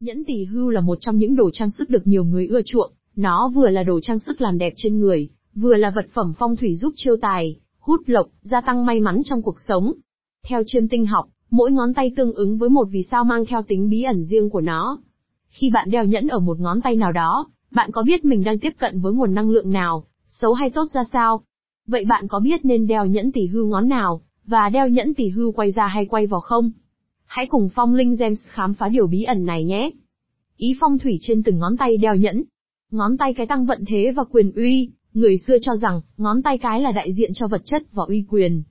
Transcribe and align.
Nhẫn 0.00 0.24
tỷ 0.24 0.44
hưu 0.44 0.70
là 0.70 0.80
một 0.80 0.98
trong 1.00 1.16
những 1.16 1.36
đồ 1.36 1.50
trang 1.52 1.70
sức 1.70 1.90
được 1.90 2.06
nhiều 2.06 2.24
người 2.24 2.46
ưa 2.46 2.60
chuộng, 2.62 2.92
nó 3.16 3.50
vừa 3.54 3.68
là 3.68 3.82
đồ 3.82 4.00
trang 4.00 4.18
sức 4.18 4.40
làm 4.40 4.58
đẹp 4.58 4.72
trên 4.76 4.98
người, 4.98 5.28
vừa 5.54 5.74
là 5.74 5.90
vật 5.90 6.06
phẩm 6.12 6.32
phong 6.38 6.56
thủy 6.56 6.74
giúp 6.74 6.92
chiêu 6.96 7.16
tài, 7.22 7.56
hút 7.78 8.00
lộc, 8.06 8.26
gia 8.42 8.60
tăng 8.60 8.86
may 8.86 9.00
mắn 9.00 9.20
trong 9.24 9.42
cuộc 9.42 9.60
sống. 9.68 9.92
Theo 10.48 10.62
chiêm 10.66 10.88
tinh 10.88 11.06
học, 11.06 11.28
mỗi 11.50 11.72
ngón 11.72 11.94
tay 11.94 12.12
tương 12.16 12.32
ứng 12.32 12.58
với 12.58 12.68
một 12.68 12.88
vì 12.90 13.02
sao 13.02 13.24
mang 13.24 13.46
theo 13.46 13.62
tính 13.62 13.88
bí 13.88 14.02
ẩn 14.02 14.24
riêng 14.24 14.50
của 14.50 14.60
nó. 14.60 14.98
Khi 15.48 15.70
bạn 15.70 15.90
đeo 15.90 16.04
nhẫn 16.04 16.28
ở 16.28 16.38
một 16.38 16.60
ngón 16.60 16.80
tay 16.80 16.96
nào 16.96 17.12
đó, 17.12 17.46
bạn 17.70 17.90
có 17.92 18.02
biết 18.02 18.24
mình 18.24 18.44
đang 18.44 18.58
tiếp 18.58 18.72
cận 18.78 19.00
với 19.00 19.12
nguồn 19.12 19.34
năng 19.34 19.50
lượng 19.50 19.70
nào, 19.70 20.04
xấu 20.28 20.52
hay 20.52 20.70
tốt 20.70 20.86
ra 20.92 21.04
sao? 21.12 21.40
Vậy 21.86 22.04
bạn 22.04 22.28
có 22.28 22.40
biết 22.40 22.64
nên 22.64 22.86
đeo 22.86 23.06
nhẫn 23.06 23.32
tỷ 23.32 23.46
hưu 23.46 23.66
ngón 23.66 23.88
nào, 23.88 24.20
và 24.46 24.68
đeo 24.68 24.88
nhẫn 24.88 25.14
tỷ 25.14 25.28
hưu 25.28 25.52
quay 25.52 25.70
ra 25.70 25.86
hay 25.86 26.06
quay 26.06 26.26
vào 26.26 26.40
không? 26.40 26.70
Hãy 27.36 27.46
cùng 27.46 27.68
Phong 27.74 27.94
Linh 27.94 28.12
James 28.12 28.36
khám 28.48 28.74
phá 28.74 28.88
điều 28.88 29.06
bí 29.06 29.22
ẩn 29.22 29.46
này 29.46 29.64
nhé. 29.64 29.90
Ý 30.56 30.76
phong 30.80 30.98
thủy 30.98 31.18
trên 31.20 31.42
từng 31.42 31.58
ngón 31.58 31.76
tay 31.76 31.96
đeo 31.96 32.16
nhẫn. 32.16 32.42
Ngón 32.90 33.16
tay 33.16 33.34
cái 33.34 33.46
tăng 33.46 33.66
vận 33.66 33.84
thế 33.86 34.12
và 34.16 34.24
quyền 34.24 34.52
uy, 34.52 34.90
người 35.14 35.38
xưa 35.38 35.56
cho 35.62 35.76
rằng, 35.76 36.00
ngón 36.16 36.42
tay 36.42 36.58
cái 36.58 36.80
là 36.80 36.92
đại 36.92 37.12
diện 37.12 37.30
cho 37.34 37.48
vật 37.48 37.62
chất 37.64 37.82
và 37.92 38.04
uy 38.08 38.24
quyền. 38.28 38.62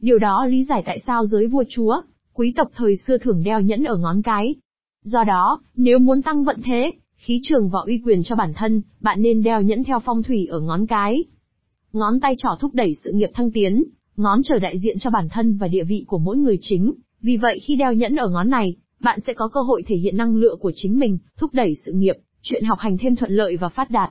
Điều 0.00 0.18
đó 0.18 0.46
lý 0.46 0.64
giải 0.64 0.82
tại 0.86 1.00
sao 1.06 1.26
giới 1.26 1.46
vua 1.46 1.64
chúa, 1.68 2.00
quý 2.34 2.52
tộc 2.56 2.68
thời 2.76 2.96
xưa 2.96 3.18
thường 3.18 3.42
đeo 3.44 3.60
nhẫn 3.60 3.84
ở 3.84 3.96
ngón 3.96 4.22
cái. 4.22 4.54
Do 5.02 5.24
đó, 5.24 5.60
nếu 5.74 5.98
muốn 5.98 6.22
tăng 6.22 6.44
vận 6.44 6.62
thế, 6.64 6.92
khí 7.16 7.40
trường 7.42 7.68
và 7.68 7.78
uy 7.86 8.02
quyền 8.04 8.22
cho 8.22 8.36
bản 8.36 8.52
thân, 8.56 8.82
bạn 9.00 9.22
nên 9.22 9.42
đeo 9.42 9.62
nhẫn 9.62 9.84
theo 9.84 10.00
phong 10.04 10.22
thủy 10.22 10.46
ở 10.46 10.60
ngón 10.60 10.86
cái. 10.86 11.24
Ngón 11.92 12.20
tay 12.20 12.34
trỏ 12.38 12.48
thúc 12.60 12.74
đẩy 12.74 12.94
sự 13.04 13.12
nghiệp 13.12 13.30
thăng 13.34 13.50
tiến, 13.52 13.84
ngón 14.16 14.40
trở 14.42 14.58
đại 14.58 14.78
diện 14.78 14.98
cho 14.98 15.10
bản 15.10 15.28
thân 15.28 15.56
và 15.56 15.68
địa 15.68 15.84
vị 15.84 16.04
của 16.06 16.18
mỗi 16.18 16.36
người 16.36 16.58
chính, 16.60 16.92
vì 17.20 17.36
vậy 17.36 17.60
khi 17.62 17.76
đeo 17.76 17.92
nhẫn 17.92 18.16
ở 18.16 18.28
ngón 18.28 18.50
này, 18.50 18.76
bạn 19.00 19.20
sẽ 19.26 19.32
có 19.32 19.48
cơ 19.48 19.60
hội 19.60 19.82
thể 19.86 19.96
hiện 19.96 20.16
năng 20.16 20.36
lượng 20.36 20.58
của 20.60 20.72
chính 20.74 20.98
mình, 20.98 21.18
thúc 21.36 21.54
đẩy 21.54 21.74
sự 21.74 21.92
nghiệp, 21.92 22.16
chuyện 22.42 22.64
học 22.64 22.78
hành 22.78 22.98
thêm 22.98 23.16
thuận 23.16 23.32
lợi 23.32 23.56
và 23.56 23.68
phát 23.68 23.90
đạt. 23.90 24.10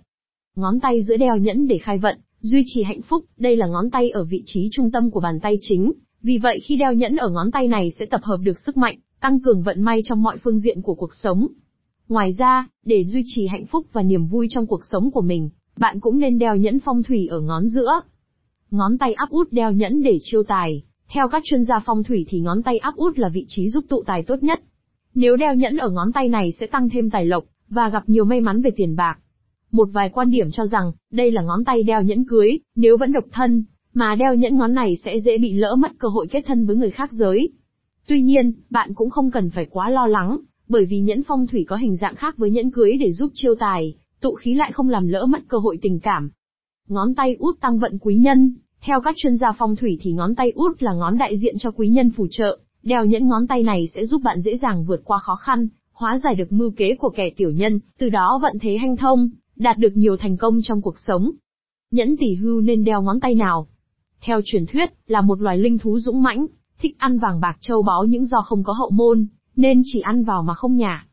Ngón 0.55 0.79
tay 0.79 1.03
giữa 1.03 1.17
đeo 1.17 1.37
nhẫn 1.37 1.67
để 1.67 1.77
khai 1.77 1.97
vận, 1.97 2.17
duy 2.39 2.63
trì 2.65 2.83
hạnh 2.83 3.01
phúc, 3.01 3.25
đây 3.37 3.55
là 3.55 3.67
ngón 3.67 3.89
tay 3.89 4.09
ở 4.09 4.23
vị 4.23 4.43
trí 4.45 4.69
trung 4.71 4.91
tâm 4.91 5.11
của 5.11 5.19
bàn 5.19 5.39
tay 5.39 5.57
chính, 5.61 5.91
vì 6.21 6.37
vậy 6.37 6.59
khi 6.59 6.75
đeo 6.75 6.93
nhẫn 6.93 7.15
ở 7.15 7.29
ngón 7.29 7.51
tay 7.51 7.67
này 7.67 7.91
sẽ 7.99 8.05
tập 8.05 8.21
hợp 8.23 8.37
được 8.37 8.59
sức 8.59 8.77
mạnh, 8.77 8.97
tăng 9.21 9.39
cường 9.39 9.63
vận 9.63 9.81
may 9.81 10.01
trong 10.03 10.23
mọi 10.23 10.37
phương 10.43 10.59
diện 10.59 10.81
của 10.81 10.95
cuộc 10.95 11.13
sống. 11.13 11.47
Ngoài 12.07 12.31
ra, 12.37 12.67
để 12.85 13.05
duy 13.07 13.23
trì 13.25 13.47
hạnh 13.47 13.65
phúc 13.65 13.87
và 13.93 14.01
niềm 14.01 14.27
vui 14.27 14.47
trong 14.49 14.67
cuộc 14.67 14.81
sống 14.91 15.11
của 15.11 15.21
mình, 15.21 15.49
bạn 15.77 15.99
cũng 15.99 16.19
nên 16.19 16.39
đeo 16.39 16.55
nhẫn 16.55 16.79
phong 16.79 17.03
thủy 17.03 17.27
ở 17.27 17.39
ngón 17.39 17.67
giữa. 17.67 18.01
Ngón 18.71 18.97
tay 18.97 19.13
áp 19.13 19.29
út 19.29 19.51
đeo 19.51 19.71
nhẫn 19.71 20.03
để 20.03 20.19
chiêu 20.21 20.43
tài, 20.43 20.83
theo 21.13 21.27
các 21.27 21.43
chuyên 21.45 21.63
gia 21.63 21.79
phong 21.85 22.03
thủy 22.03 22.25
thì 22.29 22.39
ngón 22.39 22.63
tay 22.63 22.77
áp 22.77 22.95
út 22.95 23.19
là 23.19 23.29
vị 23.29 23.45
trí 23.47 23.69
giúp 23.69 23.85
tụ 23.89 24.03
tài 24.03 24.23
tốt 24.23 24.43
nhất. 24.43 24.59
Nếu 25.15 25.35
đeo 25.35 25.55
nhẫn 25.55 25.77
ở 25.77 25.89
ngón 25.89 26.11
tay 26.11 26.29
này 26.29 26.51
sẽ 26.59 26.67
tăng 26.67 26.89
thêm 26.89 27.09
tài 27.09 27.25
lộc, 27.25 27.43
và 27.69 27.89
gặp 27.89 28.03
nhiều 28.07 28.25
may 28.25 28.41
mắn 28.41 28.61
về 28.61 28.71
tiền 28.75 28.95
bạc. 28.95 29.19
Một 29.71 29.89
vài 29.93 30.09
quan 30.09 30.29
điểm 30.29 30.51
cho 30.51 30.65
rằng, 30.65 30.91
đây 31.11 31.31
là 31.31 31.41
ngón 31.41 31.65
tay 31.65 31.83
đeo 31.83 32.01
nhẫn 32.01 32.25
cưới, 32.25 32.59
nếu 32.75 32.97
vẫn 32.97 33.11
độc 33.11 33.23
thân, 33.31 33.63
mà 33.93 34.15
đeo 34.15 34.35
nhẫn 34.35 34.57
ngón 34.57 34.73
này 34.73 34.97
sẽ 35.03 35.19
dễ 35.19 35.37
bị 35.37 35.53
lỡ 35.53 35.75
mất 35.75 35.91
cơ 35.97 36.07
hội 36.07 36.27
kết 36.27 36.41
thân 36.47 36.65
với 36.65 36.75
người 36.75 36.91
khác 36.91 37.11
giới. 37.11 37.49
Tuy 38.07 38.21
nhiên, 38.21 38.53
bạn 38.69 38.93
cũng 38.93 39.09
không 39.09 39.31
cần 39.31 39.49
phải 39.49 39.65
quá 39.69 39.89
lo 39.89 40.07
lắng, 40.07 40.39
bởi 40.67 40.85
vì 40.85 40.99
nhẫn 40.99 41.23
phong 41.27 41.47
thủy 41.47 41.65
có 41.67 41.75
hình 41.75 41.95
dạng 41.95 42.15
khác 42.15 42.37
với 42.37 42.51
nhẫn 42.51 42.71
cưới 42.71 42.97
để 42.99 43.11
giúp 43.11 43.31
chiêu 43.33 43.55
tài, 43.55 43.95
tụ 44.21 44.35
khí 44.35 44.53
lại 44.53 44.71
không 44.71 44.89
làm 44.89 45.07
lỡ 45.07 45.25
mất 45.25 45.39
cơ 45.47 45.57
hội 45.57 45.77
tình 45.81 45.99
cảm. 45.99 46.29
Ngón 46.87 47.15
tay 47.15 47.35
út 47.39 47.59
tăng 47.61 47.79
vận 47.79 47.97
quý 47.99 48.15
nhân, 48.15 48.55
theo 48.85 49.01
các 49.01 49.15
chuyên 49.17 49.37
gia 49.37 49.51
phong 49.57 49.75
thủy 49.75 49.97
thì 50.01 50.11
ngón 50.11 50.35
tay 50.35 50.51
út 50.55 50.83
là 50.83 50.93
ngón 50.93 51.17
đại 51.17 51.37
diện 51.37 51.55
cho 51.59 51.71
quý 51.71 51.87
nhân 51.87 52.11
phù 52.17 52.27
trợ, 52.31 52.59
đeo 52.83 53.05
nhẫn 53.05 53.27
ngón 53.27 53.47
tay 53.47 53.63
này 53.63 53.87
sẽ 53.95 54.05
giúp 54.05 54.21
bạn 54.23 54.41
dễ 54.41 54.57
dàng 54.57 54.85
vượt 54.85 55.01
qua 55.03 55.19
khó 55.19 55.35
khăn, 55.35 55.67
hóa 55.93 56.17
giải 56.17 56.35
được 56.35 56.51
mưu 56.51 56.71
kế 56.71 56.95
của 56.95 57.09
kẻ 57.09 57.29
tiểu 57.37 57.51
nhân, 57.51 57.79
từ 57.97 58.09
đó 58.09 58.39
vận 58.41 58.53
thế 58.61 58.77
hanh 58.77 58.97
thông, 58.97 59.29
đạt 59.55 59.77
được 59.77 59.97
nhiều 59.97 60.17
thành 60.17 60.37
công 60.37 60.59
trong 60.63 60.81
cuộc 60.81 60.99
sống. 60.99 61.31
Nhẫn 61.91 62.17
tỷ 62.17 62.35
hưu 62.35 62.61
nên 62.61 62.83
đeo 62.83 63.01
ngón 63.01 63.19
tay 63.19 63.35
nào? 63.35 63.67
Theo 64.21 64.41
truyền 64.45 64.65
thuyết, 64.65 64.89
là 65.07 65.21
một 65.21 65.41
loài 65.41 65.57
linh 65.57 65.77
thú 65.77 65.99
dũng 65.99 66.23
mãnh, 66.23 66.45
thích 66.79 66.95
ăn 66.97 67.19
vàng 67.19 67.41
bạc 67.41 67.57
châu 67.61 67.83
báu 67.83 68.03
những 68.03 68.25
do 68.25 68.41
không 68.41 68.63
có 68.63 68.73
hậu 68.73 68.89
môn, 68.89 69.27
nên 69.55 69.81
chỉ 69.85 69.99
ăn 69.99 70.23
vào 70.23 70.43
mà 70.43 70.53
không 70.53 70.75
nhả. 70.75 71.07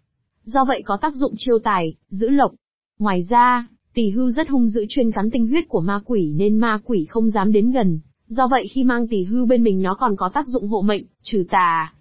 Do 0.45 0.65
vậy 0.65 0.83
có 0.85 0.97
tác 0.97 1.15
dụng 1.15 1.35
chiêu 1.37 1.59
tài, 1.59 1.95
giữ 2.09 2.29
lộc. 2.29 2.53
Ngoài 2.99 3.23
ra, 3.29 3.69
Tỷ 3.95 4.11
hưu 4.11 4.31
rất 4.31 4.49
hung 4.49 4.69
dữ 4.69 4.87
chuyên 4.89 5.13
cắn 5.13 5.31
tinh 5.31 5.47
huyết 5.47 5.69
của 5.69 5.81
ma 5.81 6.01
quỷ 6.05 6.33
nên 6.37 6.59
ma 6.59 6.81
quỷ 6.85 7.05
không 7.05 7.31
dám 7.31 7.53
đến 7.53 7.71
gần, 7.71 8.01
do 8.27 8.49
vậy 8.49 8.69
khi 8.69 8.85
mang 8.85 9.09
tỷ 9.09 9.25
hưu 9.25 9.47
bên 9.47 9.63
mình 9.63 9.83
nó 9.83 9.95
còn 9.95 10.17
có 10.17 10.29
tác 10.29 10.47
dụng 10.47 10.69
hộ 10.69 10.83
mệnh, 10.83 11.03
trừ 11.23 11.45
tà. 11.51 11.95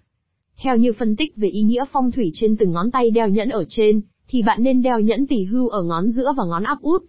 Theo 0.62 0.76
như 0.76 0.92
phân 0.92 1.16
tích 1.16 1.36
về 1.36 1.48
ý 1.48 1.62
nghĩa 1.62 1.84
phong 1.92 2.10
thủy 2.10 2.30
trên 2.34 2.56
từng 2.56 2.72
ngón 2.72 2.90
tay 2.90 3.10
đeo 3.10 3.28
nhẫn 3.28 3.48
ở 3.48 3.64
trên, 3.68 4.00
thì 4.28 4.42
bạn 4.42 4.62
nên 4.62 4.82
đeo 4.82 5.00
nhẫn 5.00 5.26
tỷ 5.26 5.44
hưu 5.44 5.68
ở 5.68 5.82
ngón 5.82 6.10
giữa 6.10 6.32
và 6.36 6.44
ngón 6.44 6.62
áp 6.62 6.78
út. 6.80 7.02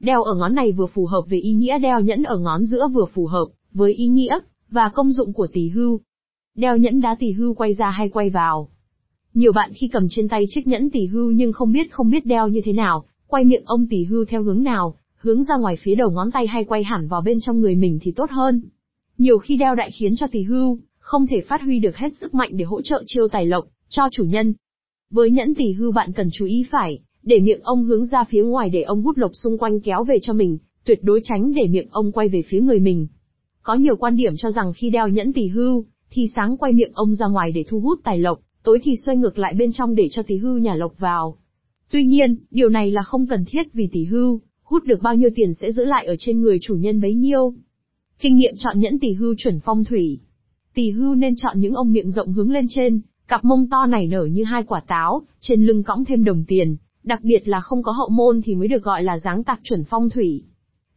Đeo 0.00 0.22
ở 0.22 0.34
ngón 0.34 0.54
này 0.54 0.72
vừa 0.72 0.86
phù 0.86 1.06
hợp 1.06 1.22
về 1.28 1.38
ý 1.38 1.52
nghĩa 1.52 1.78
đeo 1.78 2.00
nhẫn 2.00 2.22
ở 2.22 2.38
ngón 2.38 2.64
giữa 2.64 2.88
vừa 2.88 3.06
phù 3.14 3.26
hợp 3.26 3.46
với 3.72 3.94
ý 3.94 4.06
nghĩa 4.06 4.38
và 4.70 4.88
công 4.88 5.12
dụng 5.12 5.32
của 5.32 5.46
tỷ 5.46 5.68
hưu. 5.68 6.00
Đeo 6.54 6.76
nhẫn 6.76 7.00
đá 7.00 7.16
tỷ 7.18 7.32
hưu 7.32 7.54
quay 7.54 7.74
ra 7.74 7.90
hay 7.90 8.08
quay 8.08 8.30
vào. 8.30 8.68
Nhiều 9.34 9.52
bạn 9.52 9.72
khi 9.74 9.88
cầm 9.88 10.06
trên 10.10 10.28
tay 10.28 10.44
chiếc 10.48 10.66
nhẫn 10.66 10.90
tỷ 10.90 11.06
hưu 11.06 11.30
nhưng 11.30 11.52
không 11.52 11.72
biết 11.72 11.92
không 11.92 12.10
biết 12.10 12.26
đeo 12.26 12.48
như 12.48 12.60
thế 12.64 12.72
nào, 12.72 13.04
Quay 13.28 13.44
miệng 13.44 13.64
ông 13.64 13.86
tỷ 13.90 14.04
hưu 14.04 14.24
theo 14.24 14.42
hướng 14.42 14.62
nào, 14.62 14.94
hướng 15.16 15.44
ra 15.44 15.56
ngoài 15.56 15.76
phía 15.80 15.94
đầu 15.94 16.10
ngón 16.10 16.30
tay 16.30 16.46
hay 16.46 16.64
quay 16.64 16.84
hẳn 16.84 17.08
vào 17.08 17.20
bên 17.20 17.38
trong 17.40 17.60
người 17.60 17.74
mình 17.74 17.98
thì 18.02 18.12
tốt 18.12 18.30
hơn. 18.30 18.62
Nhiều 19.18 19.38
khi 19.38 19.56
đeo 19.56 19.74
đại 19.74 19.90
khiến 19.90 20.16
cho 20.16 20.26
tỷ 20.32 20.42
hưu, 20.42 20.78
không 20.98 21.26
thể 21.26 21.40
phát 21.40 21.60
huy 21.62 21.78
được 21.78 21.96
hết 21.96 22.08
sức 22.20 22.34
mạnh 22.34 22.50
để 22.52 22.64
hỗ 22.64 22.82
trợ 22.82 23.02
chiêu 23.06 23.28
tài 23.28 23.46
lộc, 23.46 23.64
cho 23.88 24.08
chủ 24.12 24.24
nhân. 24.24 24.54
Với 25.10 25.30
nhẫn 25.30 25.54
tỷ 25.54 25.72
hưu 25.72 25.92
bạn 25.92 26.12
cần 26.12 26.28
chú 26.32 26.44
ý 26.44 26.64
phải, 26.70 26.98
để 27.22 27.40
miệng 27.40 27.60
ông 27.62 27.84
hướng 27.84 28.06
ra 28.06 28.24
phía 28.24 28.42
ngoài 28.42 28.70
để 28.70 28.82
ông 28.82 29.02
hút 29.02 29.18
lộc 29.18 29.30
xung 29.34 29.58
quanh 29.58 29.80
kéo 29.80 30.04
về 30.04 30.18
cho 30.22 30.32
mình, 30.32 30.58
tuyệt 30.84 30.98
đối 31.02 31.20
tránh 31.24 31.54
để 31.54 31.66
miệng 31.68 31.88
ông 31.90 32.12
quay 32.12 32.28
về 32.28 32.42
phía 32.42 32.60
người 32.60 32.78
mình. 32.78 33.06
Có 33.62 33.74
nhiều 33.74 33.96
quan 33.96 34.16
điểm 34.16 34.36
cho 34.36 34.50
rằng 34.50 34.72
khi 34.76 34.90
đeo 34.90 35.08
nhẫn 35.08 35.32
tỷ 35.32 35.48
hưu, 35.48 35.84
thì 36.10 36.28
sáng 36.36 36.56
quay 36.56 36.72
miệng 36.72 36.92
ông 36.94 37.14
ra 37.14 37.26
ngoài 37.26 37.52
để 37.52 37.64
thu 37.68 37.80
hút 37.80 38.00
tài 38.04 38.18
lộc, 38.18 38.40
tối 38.62 38.78
thì 38.82 38.96
xoay 38.96 39.16
ngược 39.16 39.38
lại 39.38 39.54
bên 39.54 39.72
trong 39.72 39.94
để 39.94 40.08
cho 40.10 40.22
tỷ 40.22 40.36
hưu 40.36 40.58
nhà 40.58 40.74
lộc 40.74 40.98
vào. 40.98 41.36
Tuy 41.90 42.04
nhiên, 42.04 42.36
điều 42.50 42.68
này 42.68 42.90
là 42.90 43.02
không 43.02 43.26
cần 43.26 43.44
thiết 43.44 43.72
vì 43.72 43.88
tỷ 43.92 44.04
hưu, 44.04 44.40
hút 44.62 44.84
được 44.84 45.02
bao 45.02 45.14
nhiêu 45.14 45.30
tiền 45.34 45.54
sẽ 45.54 45.72
giữ 45.72 45.84
lại 45.84 46.06
ở 46.06 46.16
trên 46.18 46.40
người 46.40 46.58
chủ 46.62 46.74
nhân 46.74 47.00
bấy 47.00 47.14
nhiêu. 47.14 47.54
Kinh 48.18 48.36
nghiệm 48.36 48.54
chọn 48.58 48.80
nhẫn 48.80 48.98
tỷ 48.98 49.12
hưu 49.12 49.34
chuẩn 49.38 49.60
phong 49.60 49.84
thủy. 49.84 50.20
Tỷ 50.74 50.90
hưu 50.90 51.14
nên 51.14 51.36
chọn 51.36 51.60
những 51.60 51.74
ông 51.74 51.92
miệng 51.92 52.10
rộng 52.10 52.32
hướng 52.32 52.50
lên 52.50 52.66
trên, 52.68 53.00
cặp 53.28 53.44
mông 53.44 53.68
to 53.70 53.86
nảy 53.86 54.06
nở 54.06 54.24
như 54.32 54.44
hai 54.44 54.62
quả 54.62 54.80
táo, 54.86 55.22
trên 55.40 55.66
lưng 55.66 55.82
cõng 55.82 56.04
thêm 56.04 56.24
đồng 56.24 56.44
tiền, 56.44 56.76
đặc 57.02 57.20
biệt 57.22 57.48
là 57.48 57.60
không 57.60 57.82
có 57.82 57.92
hậu 57.92 58.08
môn 58.08 58.40
thì 58.44 58.54
mới 58.54 58.68
được 58.68 58.82
gọi 58.82 59.02
là 59.02 59.18
dáng 59.18 59.44
tạc 59.44 59.60
chuẩn 59.62 59.84
phong 59.84 60.10
thủy. 60.10 60.42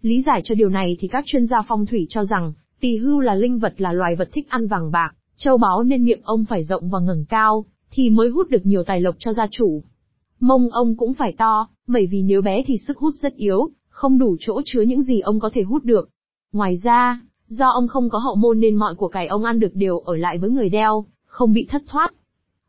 Lý 0.02 0.22
giải 0.22 0.42
cho 0.44 0.56
điều 0.56 0.70
này 0.70 0.98
thì 1.00 1.08
các 1.08 1.24
chuyên 1.28 1.46
gia 1.46 1.58
phong 1.68 1.86
thủy 1.86 2.06
cho 2.10 2.24
rằng, 2.26 2.54
tỷ 2.80 2.98
hưu 2.98 3.20
là 3.20 3.36
linh 3.36 3.60
vật 3.60 3.74
là 3.78 3.94
loài 3.94 4.16
vật 4.16 4.30
thích 4.34 4.50
ăn 4.50 4.68
vàng 4.68 4.92
bạc, 4.92 5.12
châu 5.36 5.58
báu 5.58 5.84
nên 5.84 6.06
miệng 6.06 6.22
ông 6.24 6.46
phải 6.46 6.64
rộng 6.64 6.90
và 6.90 7.00
ngẩng 7.00 7.26
cao, 7.26 7.66
thì 7.92 8.10
mới 8.10 8.30
hút 8.30 8.50
được 8.50 8.66
nhiều 8.66 8.84
tài 8.84 9.02
lộc 9.02 9.16
cho 9.20 9.34
gia 9.34 9.48
chủ. 9.52 9.84
Mông 10.40 10.70
ông 10.70 10.96
cũng 10.98 11.14
phải 11.14 11.32
to, 11.38 11.68
bởi 11.88 12.08
vì 12.08 12.22
nếu 12.22 12.42
bé 12.42 12.64
thì 12.66 12.78
sức 12.88 12.98
hút 12.98 13.16
rất 13.16 13.36
yếu, 13.36 13.70
không 13.90 14.18
đủ 14.18 14.36
chỗ 14.40 14.62
chứa 14.66 14.82
những 14.82 15.02
gì 15.02 15.20
ông 15.20 15.40
có 15.40 15.50
thể 15.54 15.62
hút 15.62 15.84
được. 15.84 16.10
Ngoài 16.52 16.78
ra, 16.84 17.22
do 17.48 17.70
ông 17.70 17.88
không 17.88 18.10
có 18.10 18.18
hậu 18.18 18.36
môn 18.36 18.60
nên 18.60 18.76
mọi 18.76 18.96
của 18.96 19.08
cải 19.08 19.28
ông 19.28 19.44
ăn 19.44 19.60
được 19.60 19.76
đều 19.76 20.00
ở 20.00 20.16
lại 20.16 20.38
với 20.38 20.50
người 20.50 20.70
đeo, 20.70 21.06
không 21.26 21.54
bị 21.54 21.66
thất 21.70 21.84
thoát. 21.88 22.14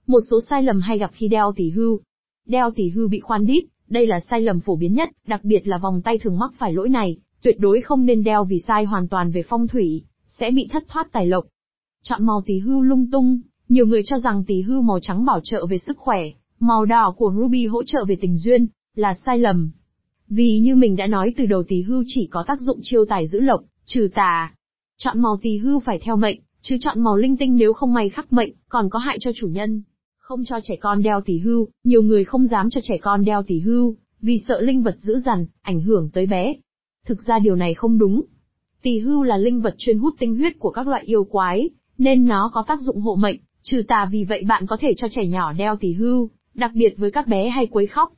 Một 0.07 0.21
số 0.31 0.41
sai 0.51 0.63
lầm 0.63 0.81
hay 0.81 0.99
gặp 0.99 1.11
khi 1.15 1.29
đeo 1.29 1.53
tỷ 1.57 1.71
hưu. 1.71 2.01
Đeo 2.47 2.71
tỷ 2.71 2.89
hưu 2.89 3.09
bị 3.09 3.21
khoan 3.21 3.47
đít, 3.47 3.65
đây 3.89 4.07
là 4.07 4.21
sai 4.21 4.41
lầm 4.41 4.61
phổ 4.61 4.77
biến 4.77 4.95
nhất, 4.95 5.11
đặc 5.27 5.45
biệt 5.45 5.69
là 5.69 5.79
vòng 5.79 6.03
tay 6.03 6.19
thường 6.19 6.39
mắc 6.39 6.53
phải 6.59 6.73
lỗi 6.73 6.89
này, 6.89 7.17
tuyệt 7.43 7.57
đối 7.59 7.81
không 7.81 8.07
nên 8.07 8.25
đeo 8.25 8.45
vì 8.45 8.59
sai 8.61 8.85
hoàn 8.85 9.09
toàn 9.09 9.31
về 9.31 9.43
phong 9.49 9.69
thủy, 9.69 10.03
sẽ 10.29 10.51
bị 10.51 10.69
thất 10.71 10.85
thoát 10.89 11.13
tài 11.13 11.27
lộc. 11.27 11.47
Chọn 12.03 12.27
màu 12.27 12.43
tỷ 12.47 12.59
hưu 12.59 12.83
lung 12.83 13.11
tung, 13.11 13.41
nhiều 13.69 13.87
người 13.87 14.03
cho 14.07 14.19
rằng 14.19 14.45
tỷ 14.45 14.63
hưu 14.63 14.83
màu 14.83 14.99
trắng 15.03 15.25
bảo 15.25 15.41
trợ 15.45 15.67
về 15.67 15.79
sức 15.79 15.99
khỏe, 15.99 16.31
Màu 16.63 16.85
đỏ 16.85 17.15
của 17.17 17.33
Ruby 17.37 17.67
hỗ 17.67 17.83
trợ 17.83 18.05
về 18.09 18.17
tình 18.21 18.39
duyên, 18.39 18.67
là 18.95 19.15
sai 19.15 19.39
lầm. 19.39 19.71
Vì 20.29 20.59
như 20.59 20.77
mình 20.77 20.97
đã 20.97 21.07
nói 21.07 21.35
từ 21.37 21.47
đầu 21.47 21.63
tỳ 21.69 21.83
hưu 21.83 22.05
chỉ 22.07 22.29
có 22.31 22.45
tác 22.47 22.61
dụng 22.61 22.79
chiêu 22.83 23.05
tài 23.05 23.27
giữ 23.27 23.41
lộc, 23.41 23.61
trừ 23.85 24.09
tà. 24.15 24.55
Chọn 24.99 25.21
màu 25.21 25.39
tỳ 25.43 25.59
hưu 25.59 25.81
phải 25.81 25.99
theo 26.03 26.17
mệnh, 26.17 26.41
chứ 26.63 26.77
chọn 26.81 27.01
màu 27.01 27.17
linh 27.17 27.37
tinh 27.37 27.57
nếu 27.57 27.73
không 27.73 27.95
may 27.95 28.09
khắc 28.09 28.33
mệnh, 28.33 28.53
còn 28.69 28.91
có 28.91 28.99
hại 28.99 29.19
cho 29.21 29.31
chủ 29.35 29.49
nhân. 29.49 29.83
Không 30.19 30.45
cho 30.45 30.61
trẻ 30.63 30.77
con 30.77 31.03
đeo 31.03 31.21
tỳ 31.21 31.39
hưu, 31.39 31.69
nhiều 31.85 32.03
người 32.03 32.25
không 32.25 32.47
dám 32.47 32.71
cho 32.71 32.81
trẻ 32.85 32.99
con 33.03 33.25
đeo 33.25 33.43
tỳ 33.43 33.61
hưu, 33.61 33.97
vì 34.21 34.39
sợ 34.49 34.61
linh 34.61 34.83
vật 34.83 34.97
dữ 34.99 35.19
dằn, 35.19 35.47
ảnh 35.63 35.81
hưởng 35.81 36.11
tới 36.13 36.27
bé. 36.27 36.55
Thực 37.07 37.23
ra 37.23 37.39
điều 37.39 37.57
này 37.57 37.75
không 37.75 37.99
đúng. 37.99 38.23
Tỳ 38.83 38.99
hưu 38.99 39.23
là 39.23 39.37
linh 39.37 39.61
vật 39.61 39.75
chuyên 39.79 39.99
hút 39.99 40.15
tinh 40.19 40.37
huyết 40.37 40.59
của 40.59 40.71
các 40.71 40.89
loại 40.89 41.03
yêu 41.05 41.25
quái, 41.25 41.71
nên 41.99 42.25
nó 42.25 42.51
có 42.55 42.65
tác 42.69 42.81
dụng 42.81 43.01
hộ 43.01 43.17
mệnh, 43.17 43.37
trừ 43.63 43.83
tà 43.89 44.09
vì 44.13 44.25
vậy 44.25 44.45
bạn 44.49 44.67
có 44.67 44.77
thể 44.81 44.95
cho 44.97 45.09
trẻ 45.11 45.27
nhỏ 45.27 45.53
đeo 45.53 45.77
tỳ 45.77 45.93
hưu, 45.93 46.31
đặc 46.61 46.71
biệt 46.75 46.95
với 46.97 47.11
các 47.11 47.27
bé 47.27 47.49
hay 47.49 47.67
quấy 47.67 47.87
khóc. 47.87 48.13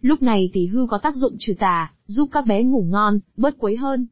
Lúc 0.00 0.22
này 0.22 0.50
tỷ 0.52 0.66
hưu 0.66 0.86
có 0.86 0.98
tác 0.98 1.14
dụng 1.16 1.36
trừ 1.38 1.54
tà, 1.58 1.92
giúp 2.06 2.28
các 2.32 2.46
bé 2.46 2.62
ngủ 2.62 2.86
ngon, 2.88 3.18
bớt 3.36 3.58
quấy 3.58 3.76
hơn. 3.76 4.06